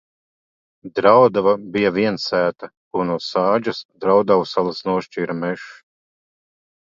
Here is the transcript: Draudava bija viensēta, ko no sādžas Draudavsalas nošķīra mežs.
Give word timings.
Draudava 0.99 1.51
bija 1.75 1.91
viensēta, 1.97 2.69
ko 2.95 3.05
no 3.09 3.17
sādžas 3.25 3.83
Draudavsalas 4.05 4.81
nošķīra 4.89 5.39
mežs. 5.45 5.69